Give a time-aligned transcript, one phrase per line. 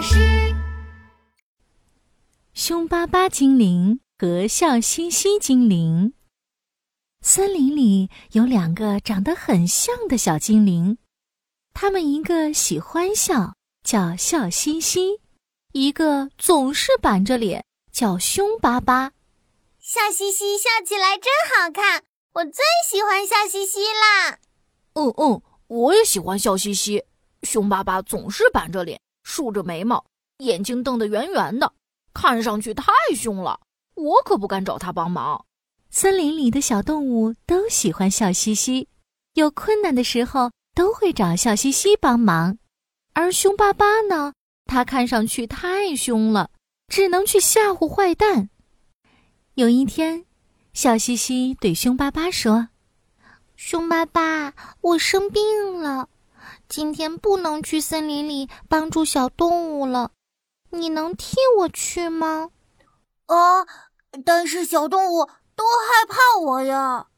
[0.00, 0.16] 巴士。
[2.54, 6.14] 凶巴巴精灵和笑嘻嘻精灵。
[7.20, 10.96] 森林里有两个长得很像的小精灵，
[11.74, 13.52] 他们一个喜欢笑，
[13.84, 15.20] 叫笑嘻嘻；
[15.72, 17.62] 一个总是板着脸，
[17.92, 19.12] 叫凶巴巴。
[19.78, 24.38] 笑嘻嘻笑起来真好看，我最喜欢笑嘻嘻啦。
[24.94, 27.04] 嗯嗯，我也喜欢笑嘻嘻。
[27.42, 28.98] 凶巴巴总是板着脸，
[29.30, 30.04] 竖着眉毛，
[30.38, 31.72] 眼睛瞪得圆圆的，
[32.12, 33.60] 看上去太凶了。
[33.94, 35.46] 我可不敢找他帮忙。
[35.88, 38.88] 森林里的小动物都喜欢笑嘻嘻，
[39.34, 42.58] 有困难的时候都会找笑嘻嘻帮忙。
[43.12, 44.32] 而凶巴巴呢，
[44.64, 46.50] 他看上去太凶了，
[46.88, 48.50] 只能去吓唬坏蛋。
[49.54, 50.24] 有一天，
[50.72, 52.68] 笑嘻嘻对凶巴巴说
[53.54, 55.42] ：“凶巴巴，我生病
[55.80, 56.08] 了，
[56.70, 60.12] 今天不能去森林里帮助小动物了，
[60.70, 62.48] 你能替我去吗？”
[63.26, 63.66] 啊，
[64.24, 65.28] 但是小动物。
[65.56, 67.08] 都害怕我呀！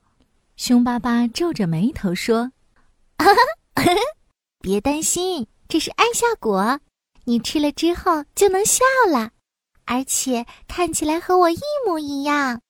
[0.57, 2.51] 凶巴巴皱着眉头说
[4.61, 6.81] ：“别担心，这是爱笑果，
[7.23, 9.31] 你吃了之后就能笑了，
[9.85, 12.61] 而且看起来和我一模一样。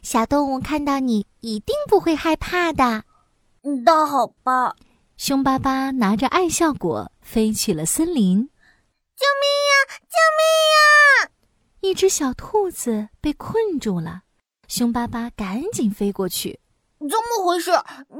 [0.00, 3.02] 小动物看到你一定不会害怕的。”
[3.84, 4.76] 那好吧。
[5.16, 8.50] 凶巴巴拿着爱笑果飞去了森林。
[9.16, 9.96] 救命呀！
[10.02, 10.42] 救命
[11.24, 11.30] 呀！
[11.80, 14.24] 一只小兔子被困住了。
[14.68, 16.60] 凶巴巴赶紧飞过去，
[17.00, 17.70] 怎么回事？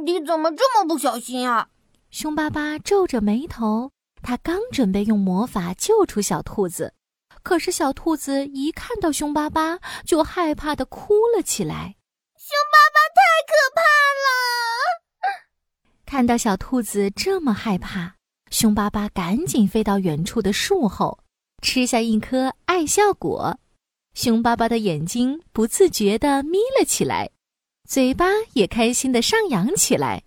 [0.06, 1.68] 你怎么这么不小心啊？
[2.10, 6.94] 凶巴巴皱着眉头，他刚准备用魔法救出小兔子，
[7.42, 11.96] 可是小兔子一看到凶巴巴，就害怕的哭了起来。
[12.38, 15.04] 凶巴巴太可怕了！
[16.06, 18.14] 看到小兔子这么害怕，
[18.50, 21.18] 凶巴巴赶紧飞到远处的树后，
[21.60, 23.58] 吃下一颗爱笑果。
[24.14, 27.30] 凶巴巴的眼睛不自觉地眯了起来，
[27.88, 30.22] 嘴巴也开心地上扬起来。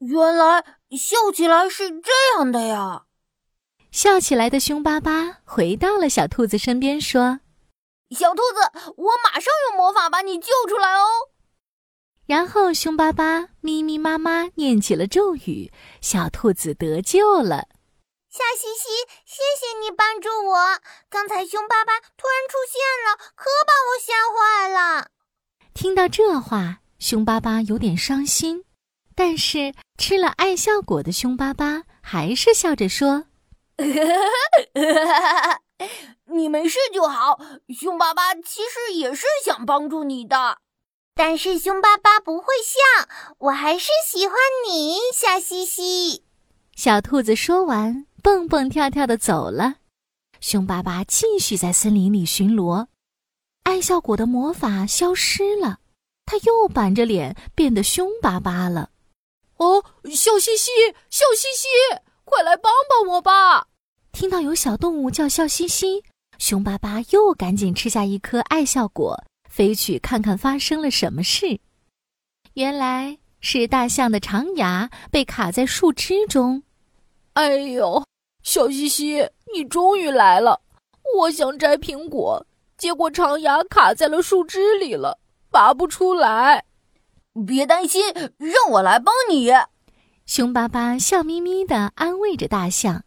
[0.00, 3.04] 原来笑起来是这样的呀！
[3.90, 7.40] 笑起来的凶巴巴回到了小兔子身边，说
[8.14, 11.06] ：“小兔子，我马上用魔法把你救出来哦。”
[12.30, 17.66] 然后凶巴巴咪咪妈妈念起了咒语，小兔子得救了。
[18.30, 18.88] 笑嘻嘻，
[19.26, 20.78] 谢谢你帮助我。
[21.08, 25.08] 刚才凶巴巴突然出现了，可把我吓坏了。
[25.74, 28.64] 听到这话，凶巴巴有点伤心，
[29.16, 33.24] 但是吃了爱笑果的凶巴巴还是笑着说
[36.32, 37.40] ：“你没事就好。
[37.76, 40.58] 凶巴巴其实也是想帮助你的，
[41.22, 43.06] 但是凶巴巴不会笑，
[43.40, 44.34] 我还是喜欢
[44.66, 46.24] 你，笑嘻嘻。”
[46.74, 48.06] 小兔子说完。
[48.22, 49.76] 蹦蹦跳跳的走了，
[50.40, 52.86] 凶巴巴继续在森林里巡逻。
[53.64, 55.80] 爱笑果的魔法消失了，
[56.24, 58.88] 他又板着脸变得凶巴巴了。
[59.58, 60.70] 哦，笑嘻嘻，
[61.10, 61.68] 笑嘻嘻，
[62.24, 63.66] 快来帮帮我吧！
[64.12, 66.02] 听到有小动物叫笑嘻嘻，
[66.38, 71.60] 凶巴巴又赶紧吃下一颗爱笑果，飞去看看发生了什么事。
[72.54, 76.62] 原来是大象的长牙被卡在树枝中。
[77.34, 78.02] 哎呦！
[78.42, 80.62] 小西西，你终于来了！
[81.18, 82.46] 我想摘苹果，
[82.78, 85.18] 结果长牙卡在了树枝里了，
[85.50, 86.64] 拔不出来。
[87.46, 88.02] 别担心，
[88.38, 89.50] 让我来帮你。
[90.26, 93.04] 凶巴巴笑眯眯地安慰着大象，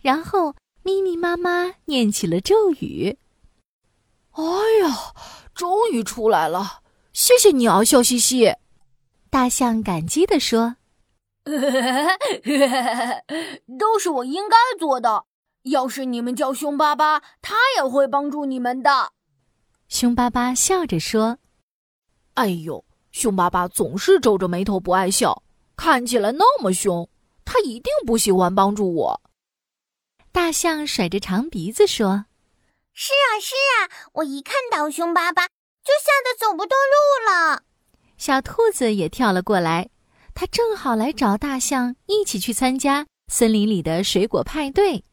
[0.00, 3.16] 然后咪咪妈妈念起了咒语。
[4.32, 4.42] 哎
[4.82, 5.14] 呀，
[5.54, 6.80] 终于出来了！
[7.12, 8.54] 谢谢你啊，笑嘻嘻。
[9.30, 10.76] 大象感激地说。
[13.78, 15.24] 都是我应该做的。
[15.64, 19.12] 要是你们叫凶巴巴，他也会帮助你们的。
[19.88, 21.38] 凶巴巴笑着说
[22.34, 25.42] ：“哎呦，凶巴巴总是皱着眉头不爱笑，
[25.76, 27.08] 看起来那么凶，
[27.44, 29.20] 他一定不喜欢帮助我。”
[30.32, 32.24] 大象甩着长鼻子说
[32.94, 37.62] ：“是啊，是啊，我一看到凶巴巴就吓得走不动路了。”
[38.18, 39.88] 小兔子也跳了过来。
[40.34, 45.04] 它正好来找大象，一起去参加森林里的水果派对。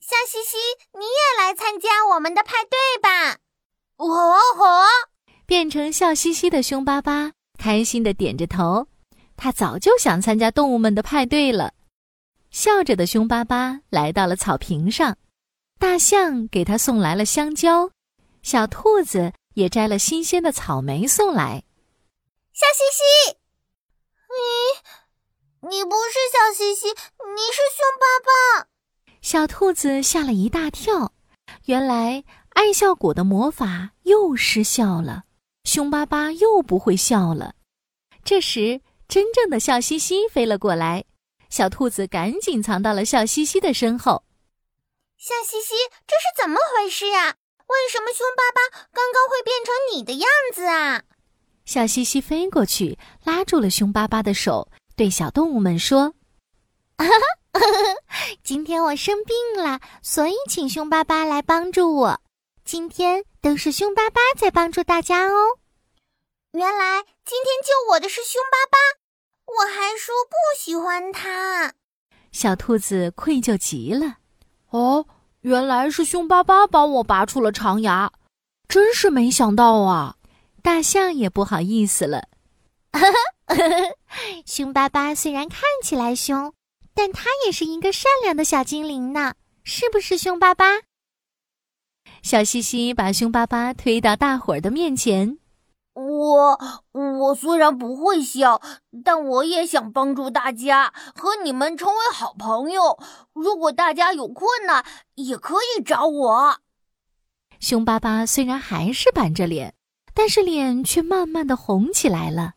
[0.00, 0.58] 笑嘻嘻，
[0.98, 3.38] 你也来参加我们的派对吧！
[3.96, 4.88] 好啊，好啊！
[5.46, 8.88] 变成笑嘻嘻的凶巴巴开心的点着头。
[9.38, 11.72] 他早就想参加动物们的派对了。
[12.50, 15.16] 笑着的凶巴巴来到了草坪上，
[15.78, 17.90] 大象给他送来了香蕉，
[18.42, 21.62] 小兔子也摘了新鲜的草莓送来。
[22.52, 23.36] 笑嘻嘻。
[25.62, 28.68] 你，你不是笑嘻嘻，你是凶巴巴。
[29.22, 31.12] 小兔子吓了一大跳，
[31.66, 35.24] 原来爱笑果的魔法又失效了，
[35.62, 37.54] 凶巴巴又不会笑了。
[38.24, 41.04] 这时，真正的笑嘻嘻飞了过来，
[41.50, 44.24] 小兔子赶紧藏到了笑嘻嘻的身后。
[45.18, 45.74] 笑嘻嘻，
[46.06, 47.34] 这是怎么回事呀？
[47.66, 51.02] 为什么凶巴巴刚刚会变成你的样子啊？
[51.64, 56.14] 笑嘻嘻飞过去，拉住了凶巴巴的手，对小动物们说：
[58.44, 62.20] “今天我生病了，所以请凶巴巴来帮助我。
[62.64, 65.58] 今天都是凶巴巴在帮助大家哦。
[66.52, 68.78] 原来今天救我的是凶巴巴，
[69.46, 71.74] 我还说不喜欢他。”
[72.30, 74.18] 小兔子愧疚极了。
[74.70, 75.06] 哦，
[75.42, 78.12] 原来是凶巴巴帮我拔出了长牙，
[78.68, 80.16] 真是没想到啊！
[80.62, 82.28] 大象也不好意思了。
[82.92, 83.00] 哈
[83.46, 83.56] 哈
[84.44, 86.52] 凶巴巴虽然看起来凶，
[86.92, 90.64] 但他也是一个善良的小精灵呢，是不是，凶巴巴？
[92.22, 95.38] 小西西把凶巴巴推到大伙儿的面前。
[95.98, 96.58] 我
[96.92, 98.62] 我虽然不会笑，
[99.04, 102.98] 但我也想帮助大家，和你们成为好朋友。
[103.32, 104.84] 如果大家有困难，
[105.16, 106.58] 也可以找我。
[107.58, 109.74] 凶巴巴虽然还是板着脸，
[110.14, 112.52] 但是脸却慢慢的红起来了。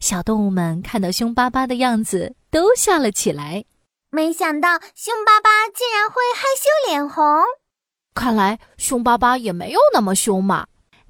[0.00, 3.66] 小动物们看到凶巴巴的样子，都笑了起来。
[4.08, 7.24] 没想到凶巴巴竟然会害羞脸红，
[8.14, 10.66] 看来凶巴巴也没有那么凶嘛。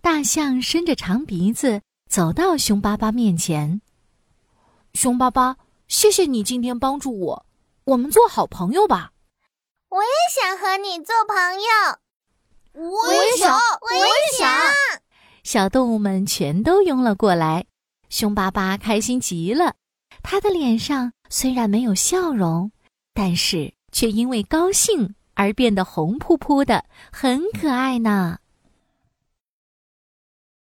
[0.06, 3.80] 大象伸着长鼻子走到熊巴巴面前。
[4.94, 5.56] 熊巴巴，
[5.88, 7.46] 谢谢你今天帮助我，
[7.82, 9.10] 我们做好朋友吧。
[9.88, 12.88] 我也想和你做朋友。
[12.88, 14.06] 我也想，我也
[14.38, 14.48] 想。
[15.42, 17.66] 小动物们全都拥了过来。
[18.08, 19.74] 熊巴巴开心极了，
[20.22, 22.70] 他的脸上虽然没有笑容，
[23.12, 28.38] 但是却因为高兴而变得红扑扑的，很可爱呢。